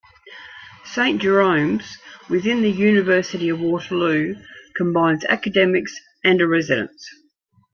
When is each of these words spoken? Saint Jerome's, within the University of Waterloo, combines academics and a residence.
Saint 0.83 1.21
Jerome's, 1.21 1.99
within 2.27 2.63
the 2.63 2.71
University 2.71 3.49
of 3.49 3.59
Waterloo, 3.59 4.33
combines 4.75 5.23
academics 5.25 5.93
and 6.23 6.41
a 6.41 6.47
residence. 6.47 7.07